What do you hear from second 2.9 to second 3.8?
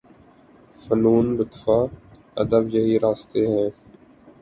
راستے ہیں۔